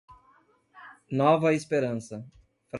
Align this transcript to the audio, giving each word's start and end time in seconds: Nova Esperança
Nova 1.19 1.53
Esperança 1.53 2.25